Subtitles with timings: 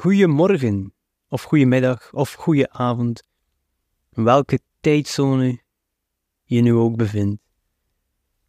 [0.00, 0.94] Goedemorgen,
[1.28, 3.22] of goedemiddag, of goede avond,
[4.10, 5.62] welke tijdzone
[6.44, 7.42] je nu ook bevindt.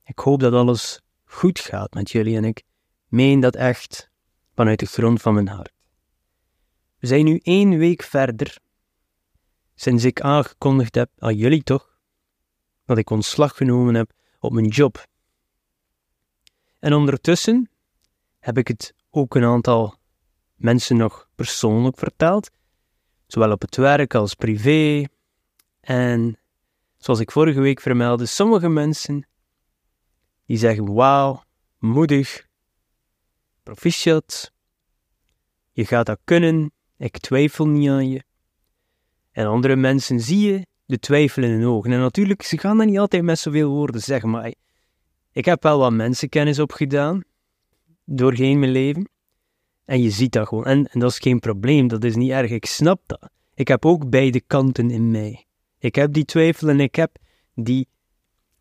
[0.04, 2.63] Ik hoop dat alles goed gaat met jullie en ik
[3.07, 4.09] meen dat echt
[4.55, 5.71] vanuit de grond van mijn hart.
[6.97, 8.57] We zijn nu één week verder
[9.75, 12.00] sinds ik aangekondigd heb aan jullie toch
[12.86, 15.07] dat ik ontslag genomen heb op mijn job.
[16.79, 17.70] En ondertussen
[18.39, 19.97] heb ik het ook een aantal
[20.55, 22.49] mensen nog persoonlijk verteld,
[23.27, 25.05] zowel op het werk als privé.
[25.80, 26.39] En
[26.97, 29.27] zoals ik vorige week vermeldde, sommige mensen
[30.45, 31.44] die zeggen: Wauw,
[31.77, 32.47] moedig,
[33.63, 34.52] proficiat,
[35.71, 38.23] je gaat dat kunnen, ik twijfel niet aan je.
[39.31, 41.91] En andere mensen zie je de twijfel in hun ogen.
[41.91, 44.53] En natuurlijk, ze gaan dat niet altijd met zoveel woorden zeggen, maar
[45.31, 47.23] ik heb wel wat mensenkennis opgedaan
[48.05, 49.09] doorheen mijn leven.
[49.89, 50.66] En je ziet dat gewoon.
[50.66, 52.52] En, en dat is geen probleem, dat is niet erg.
[52.52, 53.30] Ik snap dat.
[53.53, 55.45] Ik heb ook beide kanten in mij.
[55.80, 57.17] Ik heb die twijfel en ik heb
[57.53, 57.88] die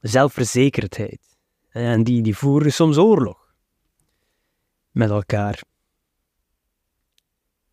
[0.00, 1.20] zelfverzekerdheid.
[1.68, 3.54] En die, die voeren soms oorlog
[4.90, 5.62] met elkaar.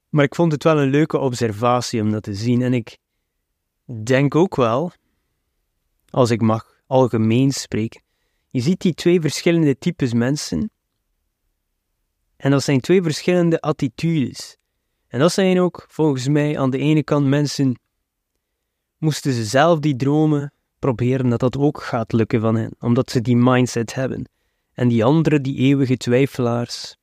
[0.09, 2.61] Maar ik vond het wel een leuke observatie om dat te zien.
[2.61, 2.97] En ik
[4.03, 4.91] denk ook wel,
[6.09, 8.01] als ik mag algemeen spreken,
[8.47, 10.69] je ziet die twee verschillende types mensen
[12.37, 14.57] en dat zijn twee verschillende attitudes.
[15.07, 17.79] En dat zijn ook volgens mij aan de ene kant mensen,
[18.97, 23.21] moesten ze zelf die dromen proberen dat dat ook gaat lukken van hen, omdat ze
[23.21, 24.29] die mindset hebben.
[24.73, 26.97] En die andere, die eeuwige twijfelaars,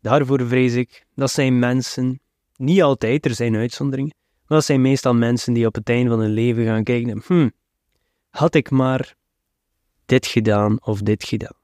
[0.00, 2.20] daarvoor vrees ik, dat zijn mensen,
[2.56, 4.14] niet altijd, er zijn uitzonderingen,
[4.46, 7.48] maar dat zijn meestal mensen die op het einde van hun leven gaan kijken, hm,
[8.30, 9.14] had ik maar
[10.06, 11.63] dit gedaan of dit gedaan.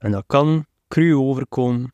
[0.00, 1.92] En dat kan cru overkomen.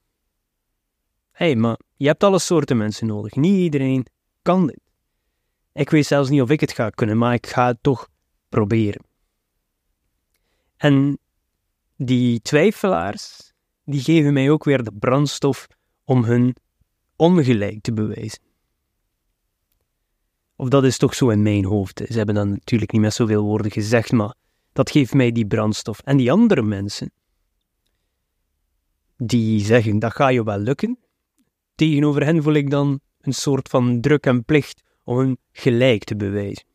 [1.32, 3.34] Hé, hey, maar je hebt alle soorten mensen nodig.
[3.34, 4.06] Niet iedereen
[4.42, 4.80] kan dit.
[5.72, 8.08] Ik weet zelfs niet of ik het ga kunnen, maar ik ga het toch
[8.48, 9.02] proberen.
[10.76, 11.18] En
[11.96, 13.52] die twijfelaars,
[13.84, 15.66] die geven mij ook weer de brandstof
[16.04, 16.56] om hun
[17.16, 18.42] ongelijk te bewijzen.
[20.56, 22.02] Of dat is toch zo in mijn hoofd.
[22.08, 24.34] Ze hebben dat natuurlijk niet met zoveel woorden gezegd, maar
[24.72, 26.00] dat geeft mij die brandstof.
[26.00, 27.10] En die andere mensen,
[29.16, 30.98] die zeggen dat ga je wel lukken.
[31.74, 36.16] Tegenover hen voel ik dan een soort van druk en plicht om hun gelijk te
[36.16, 36.66] bewijzen.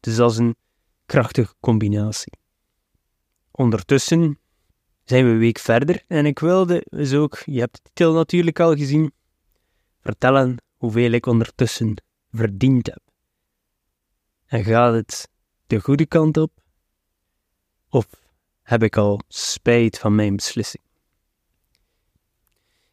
[0.00, 0.56] Dus dat is een
[1.06, 2.32] krachtige combinatie.
[3.50, 4.38] Ondertussen
[5.04, 8.60] zijn we een week verder en ik wilde dus ook, je hebt de titel natuurlijk
[8.60, 9.12] al gezien,
[10.00, 13.02] vertellen hoeveel ik ondertussen verdiend heb.
[14.46, 15.28] En gaat het
[15.66, 16.52] de goede kant op?
[17.88, 18.06] Of
[18.62, 20.82] heb ik al spijt van mijn beslissing?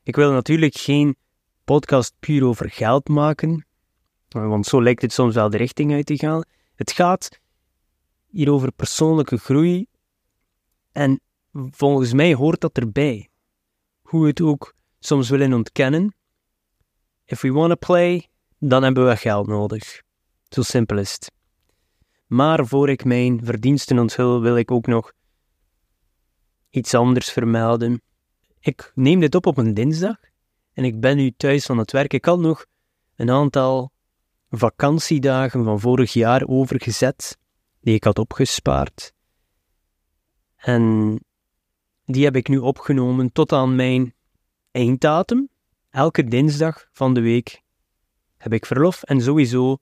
[0.10, 1.16] Ik wil natuurlijk geen
[1.64, 3.66] podcast puur over geld maken,
[4.30, 6.44] want zo lijkt het soms wel de richting uit te gaan.
[6.76, 7.40] Het gaat
[8.28, 9.86] hier over persoonlijke groei
[10.92, 11.22] en
[11.52, 13.30] volgens mij hoort dat erbij.
[14.02, 16.16] Hoe we het ook soms willen ontkennen.
[17.26, 18.28] If we want to play,
[18.58, 20.02] dan hebben we geld nodig.
[20.48, 21.32] Zo simpel is het.
[22.28, 25.12] Maar voor ik mijn verdiensten onthul, wil ik ook nog
[26.70, 28.02] iets anders vermelden.
[28.70, 30.18] Ik neem dit op op een dinsdag
[30.74, 32.14] en ik ben nu thuis van het werk.
[32.14, 32.66] Ik had nog
[33.16, 33.92] een aantal
[34.50, 37.38] vakantiedagen van vorig jaar overgezet,
[37.82, 39.14] die ik had opgespaard.
[40.56, 41.16] En
[42.06, 44.14] die heb ik nu opgenomen tot aan mijn
[44.72, 45.50] einddatum.
[45.90, 47.62] Elke dinsdag van de week
[48.38, 49.78] heb ik verlof en sowieso,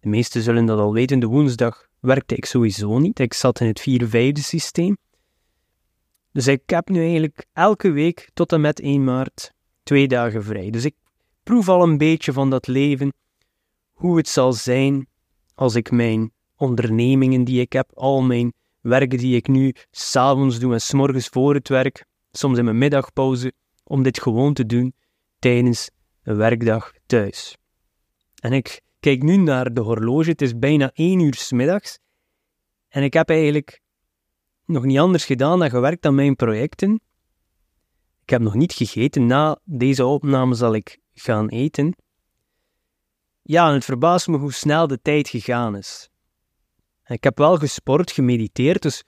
[0.00, 3.18] de meesten zullen dat al weten, de woensdag werkte ik sowieso niet.
[3.18, 4.96] Ik zat in het 4-5 systeem.
[6.32, 10.70] Dus ik heb nu eigenlijk elke week tot en met 1 maart twee dagen vrij.
[10.70, 10.94] Dus ik
[11.42, 13.12] proef al een beetje van dat leven,
[13.92, 15.06] hoe het zal zijn
[15.54, 20.72] als ik mijn ondernemingen die ik heb, al mijn werken die ik nu s'avonds doe
[20.72, 23.52] en s'morgens voor het werk, soms in mijn middagpauze,
[23.84, 24.94] om dit gewoon te doen
[25.38, 25.90] tijdens
[26.22, 27.56] een werkdag thuis.
[28.40, 31.98] En ik kijk nu naar de horloge, het is bijna 1 uur s middags
[32.88, 33.81] en ik heb eigenlijk
[34.66, 37.00] nog niet anders gedaan dan gewerkt aan mijn projecten.
[38.22, 39.26] Ik heb nog niet gegeten.
[39.26, 41.96] Na deze opname zal ik gaan eten.
[43.42, 46.10] Ja, en het verbaast me hoe snel de tijd gegaan is.
[47.06, 49.04] Ik heb wel gesport, gemediteerd, dus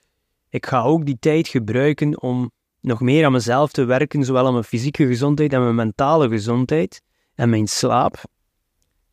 [0.48, 4.52] ik ga ook die tijd gebruiken om nog meer aan mezelf te werken, zowel aan
[4.52, 7.02] mijn fysieke gezondheid en mijn mentale gezondheid
[7.34, 8.22] en mijn slaap.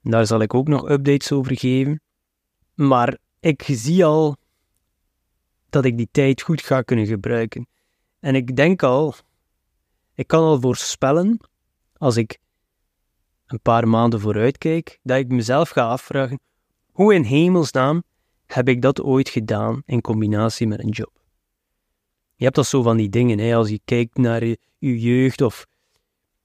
[0.01, 2.01] Daar zal ik ook nog updates over geven.
[2.73, 4.37] Maar ik zie al
[5.71, 7.67] dat ik die tijd goed ga kunnen gebruiken.
[8.19, 9.13] En ik denk al,
[10.13, 11.39] ik kan al voorspellen,
[11.97, 12.39] als ik
[13.45, 16.39] een paar maanden vooruit kijk, dat ik mezelf ga afvragen,
[16.91, 18.03] hoe in hemelsnaam
[18.45, 21.11] heb ik dat ooit gedaan in combinatie met een job?
[22.35, 25.41] Je hebt dat zo van die dingen, hè, als je kijkt naar je, je jeugd
[25.41, 25.67] of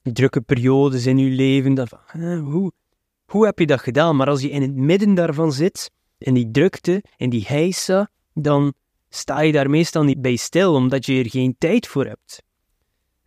[0.02, 2.72] drukke periodes in je leven, dan van, hoe,
[3.26, 4.17] hoe heb je dat gedaan?
[4.17, 8.75] Maar als je in het midden daarvan zit, in die drukte, in die heisa, dan
[9.08, 12.43] sta je daar meestal niet bij stil, omdat je er geen tijd voor hebt.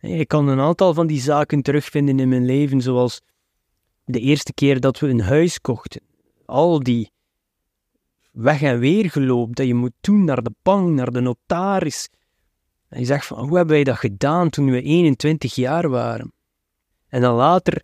[0.00, 3.20] Ik kan een aantal van die zaken terugvinden in mijn leven, zoals
[4.04, 6.00] de eerste keer dat we een huis kochten.
[6.46, 7.12] Al die
[8.30, 12.08] weg en weer geloop dat je moet doen naar de bank, naar de notaris.
[12.88, 16.32] En je zegt van, hoe hebben wij dat gedaan toen we 21 jaar waren?
[17.08, 17.82] En dan later,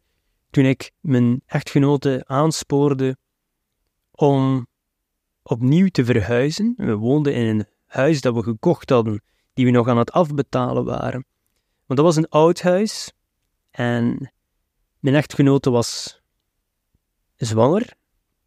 [0.51, 3.17] toen ik mijn echtgenote aanspoorde
[4.11, 4.67] om
[5.43, 6.75] opnieuw te verhuizen.
[6.77, 7.67] We woonden in een
[7.97, 9.23] huis dat we gekocht hadden,
[9.55, 11.25] die we nog aan het afbetalen waren.
[11.87, 13.13] Want dat was een oud huis
[13.71, 14.33] en
[14.99, 16.21] mijn echtgenote was
[17.37, 17.95] zwanger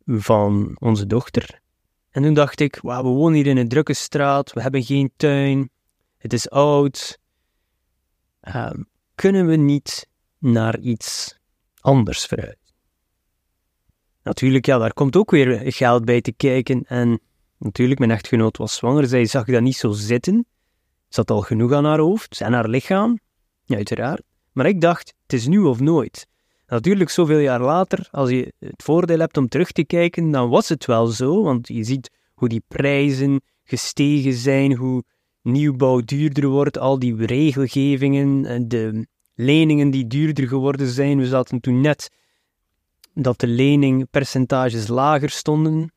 [0.06, 1.62] van onze dochter.
[2.10, 5.69] En toen dacht ik, we wonen hier in een drukke straat, we hebben geen tuin,
[6.18, 7.19] het is oud.
[8.40, 8.81] Ehm,
[9.16, 10.07] kunnen we niet
[10.38, 11.38] naar iets
[11.80, 12.57] anders verhuizen?
[14.24, 16.84] Natuurlijk, ja, daar komt ook weer geld bij te kijken.
[16.84, 17.22] En
[17.60, 19.08] natuurlijk, mijn echtgenoot was zwanger.
[19.08, 20.46] Zij zag dat niet zo zitten.
[21.10, 23.20] Zat al genoeg aan haar hoofd en haar lichaam.
[23.64, 24.22] Ja, uiteraard.
[24.52, 26.28] Maar ik dacht, het is nu of nooit.
[26.68, 30.70] Natuurlijk, zoveel jaar later, als je het voordeel hebt om terug te kijken, dan was
[30.70, 31.44] het wel zo.
[31.44, 35.04] Want je ziet hoe die prijzen gestegen zijn, hoe
[35.42, 41.18] nieuwbouw duurder wordt, al die regelgevingen, de leningen die duurder geworden zijn.
[41.18, 42.10] We zaten toen net
[43.14, 45.92] dat de leningpercentages lager stonden.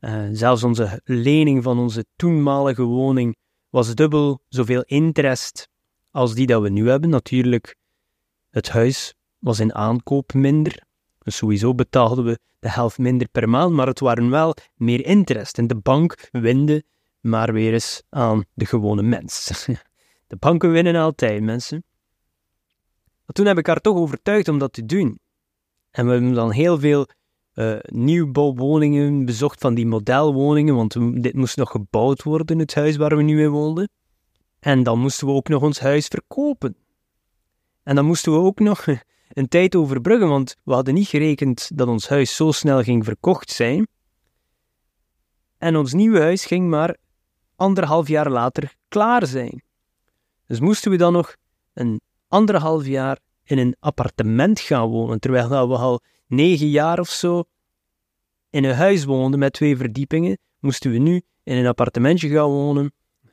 [0.00, 3.36] Uh, zelfs onze lening van onze toenmalige woning
[3.70, 5.68] was dubbel zoveel interest
[6.10, 7.10] als die dat we nu hebben.
[7.10, 7.76] Natuurlijk,
[8.50, 10.82] het huis was in aankoop minder.
[11.18, 15.58] Dus sowieso betaalden we de helft minder per maand, maar het waren wel meer interest.
[15.58, 16.84] En de bank winde
[17.20, 19.66] maar weer eens aan de gewone mens.
[20.26, 21.84] De banken winnen altijd, mensen.
[23.24, 25.20] Maar toen heb ik haar toch overtuigd om dat te doen.
[25.90, 27.06] En we hebben dan heel veel
[27.58, 33.16] uh, nieuwbouwwoningen bezocht van die modelwoningen, want dit moest nog gebouwd worden, het huis waar
[33.16, 33.88] we nu in woonden.
[34.60, 36.76] En dan moesten we ook nog ons huis verkopen.
[37.82, 38.86] En dan moesten we ook nog
[39.28, 43.50] een tijd overbruggen, want we hadden niet gerekend dat ons huis zo snel ging verkocht
[43.50, 43.86] zijn.
[45.58, 46.96] En ons nieuwe huis ging maar
[47.56, 49.62] anderhalf jaar later klaar zijn.
[50.46, 51.36] Dus moesten we dan nog
[51.74, 57.44] een anderhalf jaar in een appartement gaan wonen, terwijl we al negen jaar of zo
[58.50, 62.92] in een huis woonden met twee verdiepingen, moesten we nu in een appartementje gaan wonen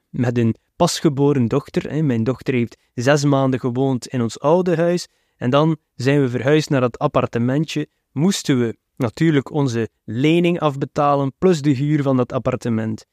[0.09, 2.05] met een pasgeboren dochter.
[2.05, 5.07] Mijn dochter heeft zes maanden gewoond in ons oude huis
[5.37, 7.87] en dan zijn we verhuisd naar dat appartementje.
[8.11, 13.05] Moesten we natuurlijk onze lening afbetalen plus de huur van dat appartement.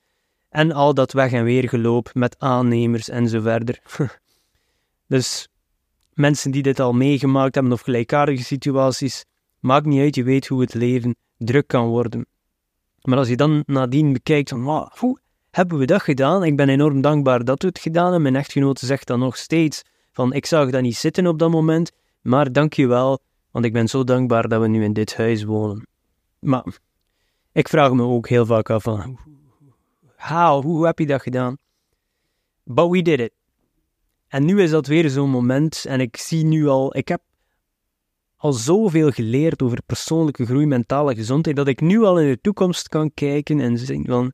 [0.49, 3.83] En al dat weg en weer geloop met aannemers en zo verder.
[5.09, 5.49] dus
[6.13, 9.25] mensen die dit al meegemaakt hebben of gelijkaardige situaties,
[9.63, 12.27] maakt niet uit, je weet hoe het leven druk kan worden.
[13.03, 15.21] Maar als je dan nadien bekijkt van, hoe
[15.51, 16.45] hebben we dat gedaan?
[16.45, 18.23] Ik ben enorm dankbaar dat we het gedaan hebben.
[18.23, 19.83] Mijn echtgenote zegt dan nog steeds
[20.13, 23.21] van, ik zag dat niet zitten op dat moment, maar dank je wel,
[23.51, 25.87] want ik ben zo dankbaar dat we nu in dit huis wonen.
[26.39, 26.65] Maar
[27.53, 29.19] ik vraag me ook heel vaak af van,
[30.17, 31.57] how, hoe heb je dat gedaan?
[32.65, 33.33] But we did it.
[34.29, 37.21] En nu is dat weer zo'n moment en ik zie nu al, ik heb
[38.43, 42.89] al zoveel geleerd over persoonlijke groei, mentale gezondheid, dat ik nu al in de toekomst
[42.89, 44.33] kan kijken en zeggen van,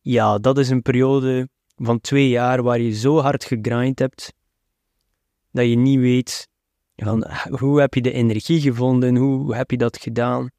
[0.00, 4.32] ja, dat is een periode van twee jaar waar je zo hard gegrind hebt,
[5.50, 6.48] dat je niet weet
[6.96, 10.50] van, hoe heb je de energie gevonden, hoe heb je dat gedaan.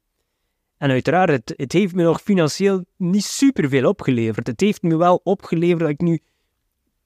[0.76, 4.46] En uiteraard, het, het heeft me nog financieel niet superveel opgeleverd.
[4.46, 6.20] Het heeft me wel opgeleverd dat ik nu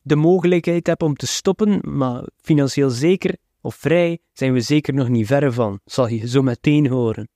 [0.01, 5.09] de mogelijkheid heb om te stoppen, maar financieel zeker of vrij zijn we zeker nog
[5.09, 7.29] niet verre van, zal je zo meteen horen.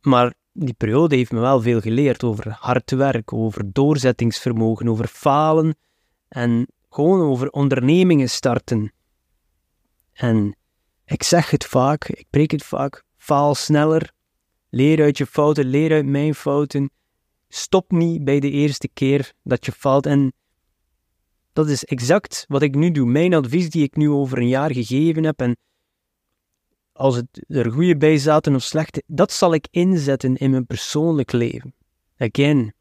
[0.00, 5.76] Maar die periode heeft me wel veel geleerd over hard werk, over doorzettingsvermogen, over falen
[6.28, 8.92] en gewoon over ondernemingen starten.
[10.12, 10.56] En
[11.04, 14.12] ik zeg het vaak, ik preek het vaak, faal sneller,
[14.70, 16.90] leer uit je fouten, leer uit mijn fouten,
[17.48, 20.32] stop niet bij de eerste keer dat je faalt en
[21.56, 23.06] dat is exact wat ik nu doe.
[23.06, 25.40] Mijn advies die ik nu over een jaar gegeven heb.
[25.40, 25.56] En
[26.92, 31.32] als het er goede bij zaten of slechte, dat zal ik inzetten in mijn persoonlijk
[31.32, 31.74] leven.
[32.16, 32.74] Again,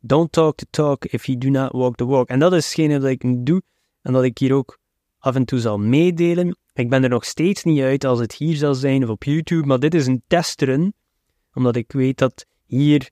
[0.00, 2.28] don't talk the talk if you do not walk the walk.
[2.28, 3.62] En dat is hetgene dat ik nu doe
[4.02, 4.78] en dat ik hier ook
[5.18, 6.56] af en toe zal meedelen.
[6.72, 9.66] Ik ben er nog steeds niet uit als het hier zal zijn of op YouTube,
[9.66, 10.94] maar dit is een testrun,
[11.52, 13.10] omdat ik weet dat hier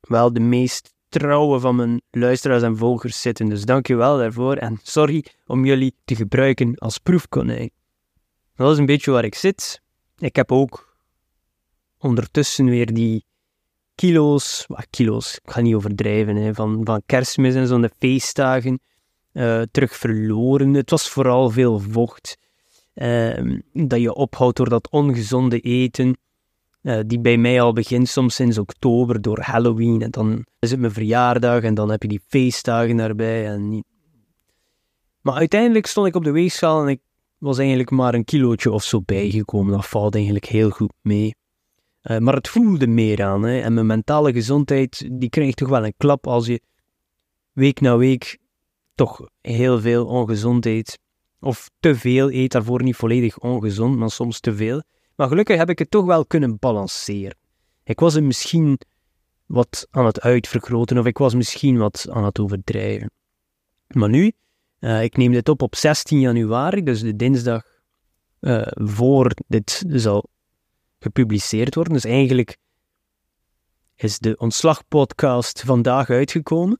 [0.00, 3.48] wel de meest trouwe van mijn luisteraars en volgers zitten.
[3.48, 7.70] Dus dank je wel daarvoor en sorry om jullie te gebruiken als proefkonijn.
[8.54, 9.82] Dat is een beetje waar ik zit.
[10.18, 10.96] Ik heb ook
[11.98, 13.24] ondertussen weer die
[13.94, 18.80] kilo's, ah, kilo's, ik ga niet overdrijven, hè, van, van kerstmis en zo'n feestdagen
[19.32, 20.74] uh, terug verloren.
[20.74, 22.36] Het was vooral veel vocht
[22.94, 26.16] uh, dat je ophoudt door dat ongezonde eten.
[26.84, 30.02] Uh, die bij mij al begint soms sinds oktober door Halloween.
[30.02, 33.46] En dan is het mijn verjaardag en dan heb je die feestdagen daarbij.
[33.46, 33.84] En...
[35.20, 37.00] Maar uiteindelijk stond ik op de weegschaal en ik
[37.38, 39.72] was eigenlijk maar een kilootje of zo bijgekomen.
[39.72, 41.34] Dat valt eigenlijk heel goed mee.
[42.02, 43.42] Uh, maar het voelde meer aan.
[43.42, 43.60] Hè?
[43.60, 46.60] En mijn mentale gezondheid, die krijgt toch wel een klap als je
[47.52, 48.38] week na week
[48.94, 50.98] toch heel veel ongezond eet.
[51.40, 54.82] Of te veel eet, daarvoor niet volledig ongezond, maar soms te veel.
[55.14, 57.36] Maar gelukkig heb ik het toch wel kunnen balanceren.
[57.84, 58.80] Ik was er misschien
[59.46, 63.10] wat aan het uitvergroten, of ik was misschien wat aan het overdrijven.
[63.86, 64.32] Maar nu,
[64.80, 67.64] uh, ik neem dit op op 16 januari, dus de dinsdag
[68.40, 70.28] uh, voor dit zal
[70.98, 71.92] gepubliceerd worden.
[71.92, 72.56] Dus eigenlijk
[73.94, 76.78] is de ontslagpodcast vandaag uitgekomen.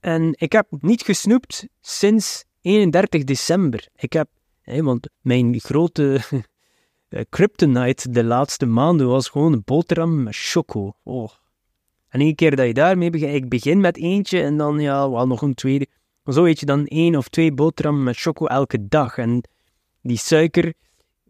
[0.00, 3.88] En ik heb niet gesnoept sinds 31 december.
[3.94, 4.28] Ik heb,
[4.76, 6.20] want mijn grote
[7.08, 10.92] eh, kryptonite de laatste maanden was gewoon een boterham met choco.
[11.02, 11.30] Oh.
[12.08, 15.26] En één keer dat je daarmee begint, ik begin met eentje en dan ja, wel
[15.26, 15.86] nog een tweede.
[16.24, 19.18] Zo eet je dan één of twee boterhammen met choco elke dag.
[19.18, 19.42] En
[20.02, 20.72] die suiker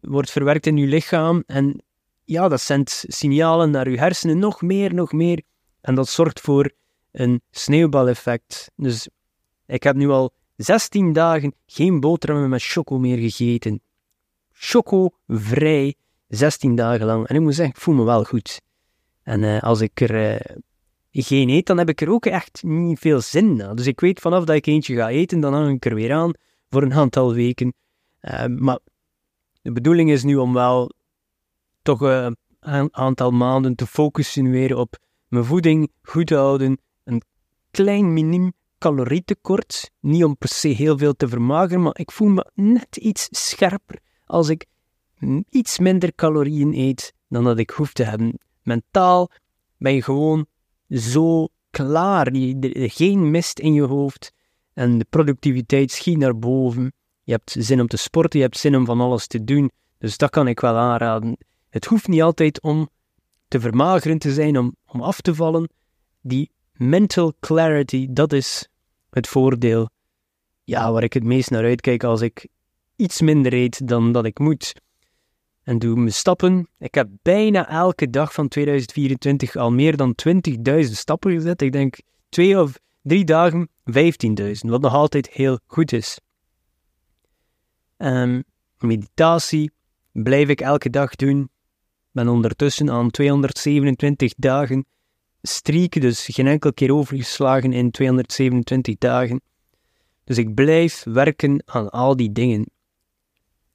[0.01, 1.83] wordt verwerkt in je lichaam en
[2.25, 5.43] ja, dat zendt signalen naar je hersenen, nog meer, nog meer.
[5.81, 6.71] En dat zorgt voor
[7.13, 8.71] een sneeuwbaleffect.
[8.77, 9.09] Dus
[9.67, 13.81] ik heb nu al 16 dagen geen boterhammen met choco meer gegeten.
[14.53, 15.95] Choco-vrij,
[16.29, 17.27] 16 dagen lang.
[17.27, 18.61] En ik moet zeggen, ik voel me wel goed.
[19.23, 20.57] En uh, als ik er uh,
[21.11, 23.77] geen eet, dan heb ik er ook echt niet veel zin in.
[23.77, 26.33] Dus ik weet vanaf dat ik eentje ga eten, dan hang ik er weer aan
[26.71, 27.75] voor een aantal weken.
[28.21, 28.79] Uh, maar
[29.63, 30.93] de bedoeling is nu om wel
[31.83, 32.01] toch
[32.61, 34.99] een aantal maanden te focussen weer op
[35.29, 36.79] mijn voeding goed te houden,
[37.71, 39.91] klein minim calorietekort.
[40.01, 43.99] Niet om per se heel veel te vermageren, maar ik voel me net iets scherper
[44.27, 44.67] als ik
[45.49, 48.39] iets minder calorieën eet dan dat ik hoef te hebben.
[48.63, 49.31] Mentaal
[49.77, 50.47] ben je gewoon
[50.89, 52.35] zo klaar.
[52.35, 54.33] Je, geen mist in je hoofd
[54.75, 56.93] en de productiviteit schiet naar boven.
[57.23, 59.71] Je hebt zin om te sporten, je hebt zin om van alles te doen.
[59.99, 61.37] Dus dat kan ik wel aanraden.
[61.69, 62.89] Het hoeft niet altijd om
[63.49, 65.71] te vermageren te zijn, om, om af te vallen.
[66.21, 68.69] Die mental clarity, dat is
[69.11, 69.89] het voordeel
[70.65, 72.49] ja, waar ik het meest naar uitkijk als ik
[72.97, 74.75] iets minder eet dan dat ik moet.
[75.63, 76.69] En doe mijn stappen.
[76.79, 81.63] Ik heb bijna elke dag van 2024 al meer dan 20.000 stappen gezet.
[81.63, 81.97] Ik denk
[82.29, 86.21] twee of drie dagen 15.000, wat nog altijd heel goed is.
[87.97, 88.45] Um,
[88.79, 89.71] meditatie
[90.13, 91.51] blijf ik elke dag doen.
[92.11, 94.87] Ben ondertussen aan 227 dagen
[95.43, 99.41] streak, dus geen enkel keer overgeslagen in 227 dagen.
[100.25, 102.71] Dus ik blijf werken aan al die dingen.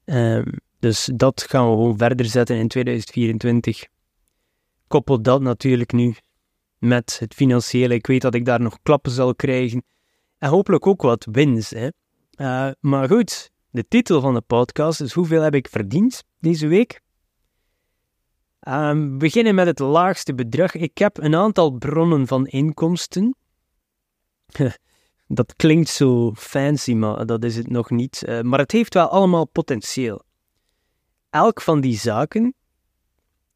[0.04, 0.44] Um,
[0.78, 3.86] dus dat gaan we gewoon verder zetten in 2024.
[4.86, 6.14] Koppel dat natuurlijk nu
[6.78, 7.94] met het financiële.
[7.94, 9.84] Ik weet dat ik daar nog klappen zal krijgen.
[10.38, 11.70] En hopelijk ook wat wins.
[11.70, 11.88] Hè.
[12.36, 17.00] Uh, maar goed, de titel van de podcast is Hoeveel heb ik verdiend deze week?
[18.68, 20.74] Um, we beginnen met het laagste bedrag.
[20.74, 23.36] Ik heb een aantal bronnen van inkomsten.
[25.26, 28.22] dat klinkt zo fancy, maar dat is het nog niet.
[28.28, 30.22] Uh, maar het heeft wel allemaal potentieel.
[31.30, 32.54] Elk van die zaken,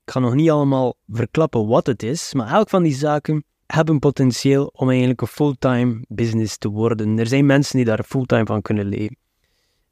[0.05, 3.99] ik ga nog niet allemaal verklappen wat het is, maar elk van die zaken hebben
[3.99, 7.19] potentieel om eigenlijk een fulltime business te worden.
[7.19, 9.17] Er zijn mensen die daar fulltime van kunnen leven.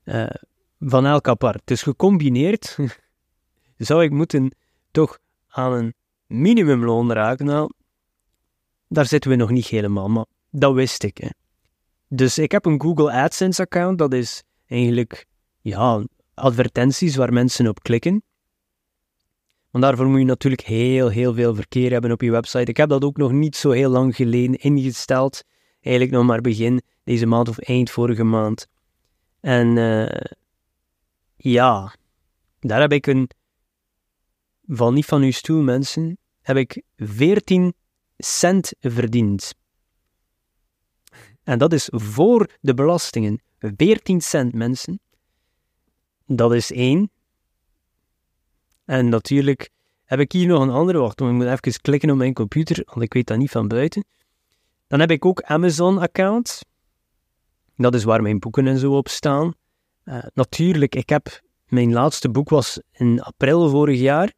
[0.05, 0.31] Uh,
[0.81, 1.61] van elk apart.
[1.65, 2.77] Dus gecombineerd
[3.77, 4.53] zou ik moeten
[4.97, 5.95] toch aan een
[6.27, 7.71] minimumloon raken, nou,
[8.89, 11.19] daar zitten we nog niet helemaal, maar dat wist ik.
[11.19, 11.29] Hè.
[12.09, 15.27] Dus ik heb een Google AdSense account, dat is eigenlijk
[15.61, 18.23] ja, advertenties waar mensen op klikken.
[19.71, 22.71] Want daarvoor moet je natuurlijk heel, heel veel verkeer hebben op je website.
[22.71, 25.43] Ik heb dat ook nog niet zo heel lang geleden ingesteld.
[25.81, 28.67] Eigenlijk nog maar begin deze maand of eind vorige maand.
[29.41, 30.09] En uh,
[31.37, 31.95] ja,
[32.61, 33.31] daar heb ik een
[34.67, 37.75] Val niet van uw stoel, mensen, heb ik 14
[38.17, 39.55] cent verdiend.
[41.43, 45.01] En dat is voor de belastingen 14 cent, mensen.
[46.27, 47.11] Dat is één.
[48.85, 49.71] En natuurlijk
[50.05, 50.99] heb ik hier nog een andere.
[50.99, 54.05] Wacht, ik moet even klikken op mijn computer, want ik weet dat niet van buiten.
[54.87, 56.61] Dan heb ik ook Amazon-account.
[57.77, 59.55] Dat is waar mijn boeken en zo op staan.
[60.05, 64.33] Uh, natuurlijk, ik heb mijn laatste boek was in april vorig jaar.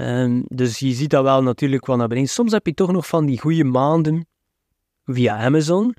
[0.00, 2.28] Um, dus je ziet dat wel natuurlijk wel naar beneden.
[2.28, 4.26] Soms heb je toch nog van die goede maanden
[5.04, 5.94] via Amazon.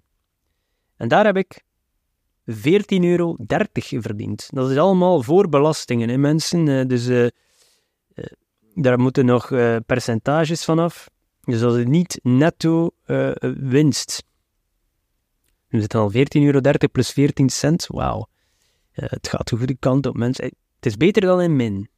[0.96, 1.64] En daar heb ik
[2.52, 2.56] 14,30
[2.88, 3.36] euro
[3.78, 4.48] verdiend.
[4.54, 6.68] Dat is allemaal voor belastingen, hè, mensen.
[6.68, 7.28] Uh, dus uh,
[8.74, 9.48] daar moeten nog
[9.86, 11.10] percentages vanaf.
[11.42, 12.90] Dus dat is niet netto
[13.58, 14.24] winst.
[15.68, 17.88] We zitten al 14,30 euro plus 14 cent.
[17.88, 18.28] Wauw.
[18.92, 20.46] het gaat de goede kant op, mensen.
[20.46, 21.90] Het is beter dan in min.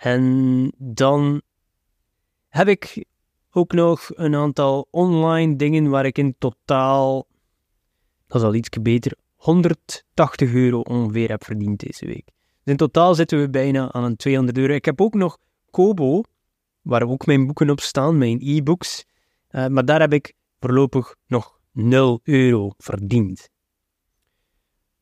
[0.00, 1.42] En dan
[2.48, 3.04] heb ik
[3.50, 7.26] ook nog een aantal online dingen waar ik in totaal,
[8.26, 12.24] dat is al iets beter, 180 euro ongeveer heb verdiend deze week.
[12.24, 14.72] Dus in totaal zitten we bijna aan een 200 euro.
[14.72, 15.38] Ik heb ook nog
[15.70, 16.22] Kobo,
[16.82, 19.04] waar ook mijn boeken op staan, mijn e-books.
[19.50, 23.48] Uh, maar daar heb ik voorlopig nog 0 euro verdiend.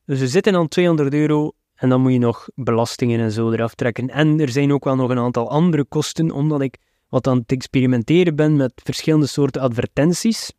[0.05, 3.75] Dus we zitten aan 200 euro en dan moet je nog belastingen en zo eraf
[3.75, 4.09] trekken.
[4.09, 6.77] En er zijn ook wel nog een aantal andere kosten, omdat ik
[7.09, 10.53] wat aan het experimenteren ben met verschillende soorten advertenties.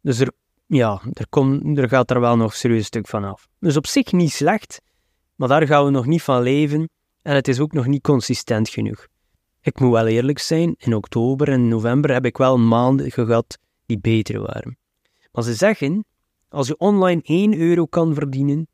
[0.00, 0.32] Dus er,
[0.66, 3.48] ja, er, kom, er gaat er wel nog een serieus stuk van af.
[3.60, 4.80] Dus op zich niet slecht,
[5.34, 6.88] maar daar gaan we nog niet van leven.
[7.22, 9.06] En het is ook nog niet consistent genoeg.
[9.60, 13.98] Ik moet wel eerlijk zijn, in oktober en november heb ik wel maanden gehad die
[13.98, 14.78] beter waren.
[15.32, 16.04] Maar ze zeggen,
[16.48, 18.68] als je online 1 euro kan verdienen,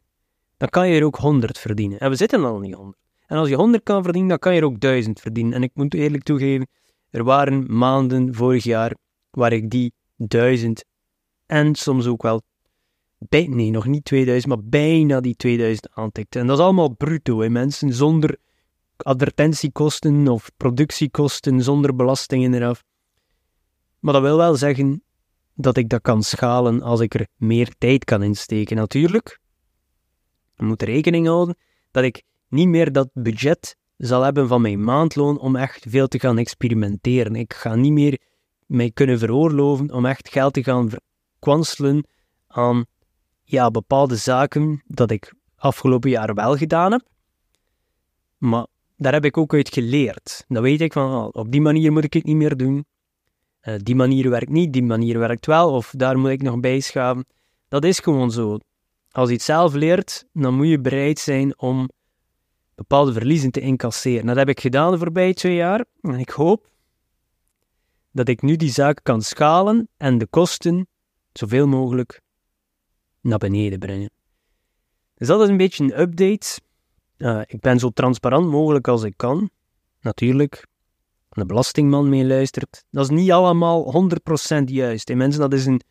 [0.63, 1.99] dan kan je er ook 100 verdienen.
[1.99, 2.99] En we zitten al niet 100.
[3.27, 5.53] En als je 100 kan verdienen, dan kan je er ook 1000 verdienen.
[5.53, 6.69] En ik moet eerlijk toegeven,
[7.11, 8.97] er waren maanden vorig jaar
[9.31, 10.85] waar ik die 1000
[11.47, 12.43] en soms ook wel,
[13.19, 16.39] bij, nee, nog niet 2000, maar bijna die 2000 aantikte.
[16.39, 18.37] En dat is allemaal bruto, hè, mensen, zonder
[18.97, 22.85] advertentiekosten of productiekosten, zonder belastingen eraf.
[23.99, 25.03] Maar dat wil wel zeggen
[25.55, 28.77] dat ik dat kan schalen als ik er meer tijd kan insteken.
[28.77, 29.41] Natuurlijk,
[30.65, 31.57] moet rekening houden
[31.91, 36.19] dat ik niet meer dat budget zal hebben van mijn maandloon om echt veel te
[36.19, 37.37] gaan experimenteren.
[37.37, 38.21] Ik ga niet meer
[38.67, 40.91] mij kunnen veroorloven om echt geld te gaan
[41.39, 42.07] kwanselen
[42.47, 42.85] aan
[43.43, 47.03] ja, bepaalde zaken dat ik afgelopen jaar wel gedaan heb.
[48.39, 50.45] Maar daar heb ik ook uit geleerd.
[50.49, 52.85] Dan weet ik van, oh, op die manier moet ik het niet meer doen.
[53.63, 57.27] Uh, die manier werkt niet, die manier werkt wel, of daar moet ik nog bijschaven.
[57.69, 58.59] Dat is gewoon zo.
[59.13, 61.91] Als je het zelf leert, dan moet je bereid zijn om
[62.75, 64.27] bepaalde verliezen te incasseren.
[64.27, 65.85] Dat heb ik gedaan de voorbije twee jaar.
[66.01, 66.71] En ik hoop
[68.11, 70.87] dat ik nu die zaak kan schalen en de kosten
[71.33, 72.21] zoveel mogelijk
[73.21, 74.11] naar beneden brengen.
[75.15, 76.61] Dus dat is een beetje een update.
[77.19, 79.51] Uh, ik ben zo transparant mogelijk als ik kan.
[80.01, 80.67] Natuurlijk,
[81.29, 82.85] de belastingman meeluistert.
[82.91, 84.09] Dat is niet allemaal
[84.61, 85.11] 100% juist.
[85.11, 85.83] En mensen, dat is een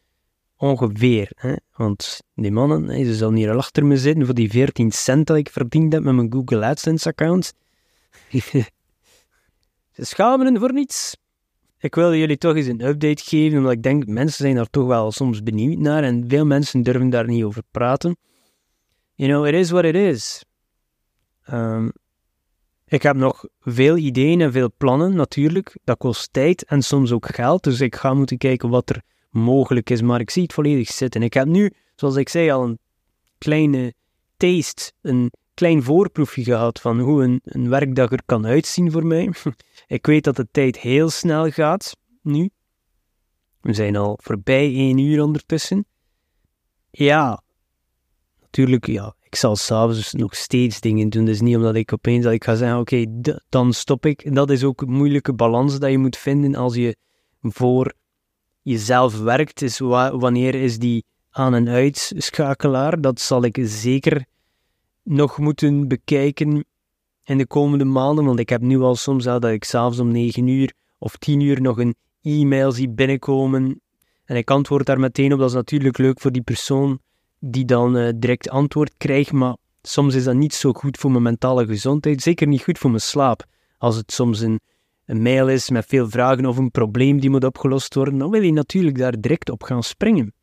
[0.61, 1.31] ongeveer.
[1.35, 1.53] Hè?
[1.75, 5.49] Want die mannen, ze zullen hier achter me zitten voor die 14 cent dat ik
[5.49, 7.53] verdiend heb met mijn Google AdSense account.
[9.95, 11.17] ze schamen voor niets.
[11.79, 14.87] Ik wilde jullie toch eens een update geven, omdat ik denk, mensen zijn daar toch
[14.87, 18.17] wel soms benieuwd naar en veel mensen durven daar niet over praten.
[19.13, 20.45] You know, it is what it is.
[21.51, 21.91] Um,
[22.85, 25.77] ik heb nog veel ideeën en veel plannen, natuurlijk.
[25.83, 29.89] Dat kost tijd en soms ook geld, dus ik ga moeten kijken wat er mogelijk
[29.89, 31.23] is, maar ik zie het volledig zitten.
[31.23, 32.79] Ik heb nu, zoals ik zei, al een
[33.37, 33.93] kleine
[34.37, 39.33] taste, een klein voorproefje gehad van hoe een, een werkdag er kan uitzien voor mij.
[39.87, 42.49] ik weet dat de tijd heel snel gaat, nu.
[43.61, 45.85] We zijn al voorbij één uur ondertussen.
[46.91, 47.43] Ja,
[48.41, 51.25] natuurlijk, ja, ik zal s'avonds dus nog steeds dingen doen.
[51.25, 53.05] Dus niet omdat ik opeens dat ik ga zeggen, oké,
[53.49, 54.35] dan stop ik.
[54.35, 56.95] Dat is ook een moeilijke balans dat je moet vinden als je
[57.41, 57.93] voor
[58.61, 63.01] jezelf werkt, is wanneer is die aan- en uitschakelaar.
[63.01, 64.25] Dat zal ik zeker
[65.03, 66.65] nog moeten bekijken
[67.23, 70.11] in de komende maanden, want ik heb nu al soms al dat ik s'avonds om
[70.11, 73.81] 9 uur of 10 uur nog een e-mail zie binnenkomen
[74.25, 75.39] en ik antwoord daar meteen op.
[75.39, 76.99] Dat is natuurlijk leuk voor die persoon
[77.39, 81.23] die dan uh, direct antwoord krijgt, maar soms is dat niet zo goed voor mijn
[81.23, 83.45] mentale gezondheid, zeker niet goed voor mijn slaap.
[83.77, 84.59] Als het soms een
[85.05, 88.41] een mail is met veel vragen of een probleem die moet opgelost worden, dan wil
[88.41, 90.33] je natuurlijk daar direct op gaan springen.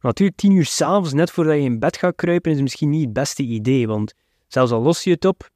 [0.00, 3.12] natuurlijk, tien uur s'avonds, net voordat je in bed gaat kruipen, is misschien niet het
[3.12, 4.14] beste idee, want
[4.46, 5.50] zelfs al los je het op,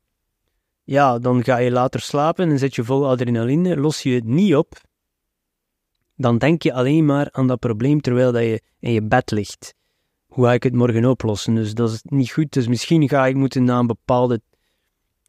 [0.84, 3.76] ja, dan ga je later slapen en zit je vol adrenaline.
[3.76, 4.80] Los je het niet op,
[6.16, 9.74] dan denk je alleen maar aan dat probleem terwijl dat je in je bed ligt.
[10.26, 11.54] Hoe ga ik het morgen oplossen?
[11.54, 12.52] Dus dat is niet goed.
[12.52, 14.40] Dus misschien ga ik moeten na een bepaalde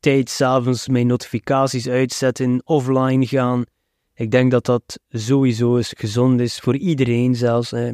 [0.04, 3.64] tijd s'avonds mijn notificaties uitzetten, offline gaan.
[4.14, 7.72] Ik denk dat dat sowieso eens gezond is voor iedereen zelfs.
[7.72, 7.92] Hè.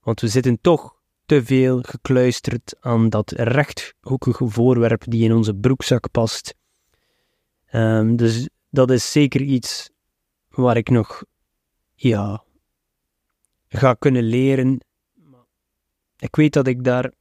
[0.00, 0.96] Want we zitten toch
[1.26, 6.54] te veel gekluisterd aan dat rechthoekige voorwerp die in onze broekzak past.
[7.66, 9.90] Ehm, dus dat is zeker iets
[10.48, 11.24] waar ik nog
[11.94, 12.44] ja,
[13.68, 14.84] ga kunnen leren.
[16.18, 17.12] Ik weet dat ik daar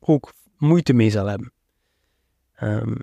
[0.00, 1.52] ook moeite mee zal hebben.
[2.60, 2.96] Um,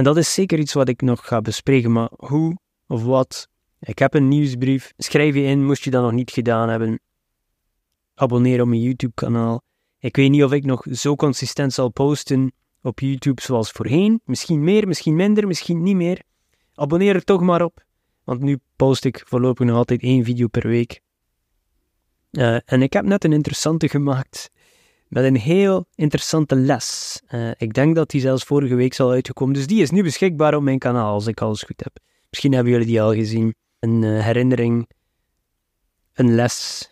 [0.00, 3.48] en dat is zeker iets wat ik nog ga bespreken, maar hoe of wat?
[3.80, 4.92] Ik heb een nieuwsbrief.
[4.96, 7.00] Schrijf je in, moest je dat nog niet gedaan hebben.
[8.14, 9.62] Abonneer op mijn YouTube-kanaal.
[9.98, 14.20] Ik weet niet of ik nog zo consistent zal posten op YouTube zoals voorheen.
[14.24, 16.22] Misschien meer, misschien minder, misschien niet meer.
[16.74, 17.84] Abonneer er toch maar op,
[18.24, 21.00] want nu post ik voorlopig nog altijd één video per week.
[22.30, 24.50] Uh, en ik heb net een interessante gemaakt
[25.10, 27.20] met een heel interessante les.
[27.30, 29.54] Uh, ik denk dat die zelfs vorige week zal uitgekomen.
[29.54, 31.98] Dus die is nu beschikbaar op mijn kanaal, als ik alles goed heb.
[32.30, 33.54] Misschien hebben jullie die al gezien.
[33.78, 34.88] Een uh, herinnering,
[36.12, 36.88] een les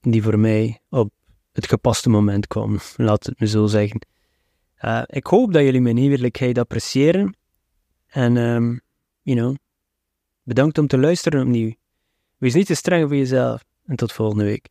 [0.00, 1.10] die voor mij op
[1.52, 2.78] het gepaste moment kwam.
[2.96, 4.06] Laat het me zo zeggen.
[4.84, 7.36] Uh, ik hoop dat jullie mijn eerlijkheid appreciëren.
[8.06, 8.80] En, um,
[9.22, 9.56] you know,
[10.42, 11.74] bedankt om te luisteren opnieuw.
[12.36, 13.64] Wees niet te streng voor jezelf.
[13.84, 14.68] En tot volgende week.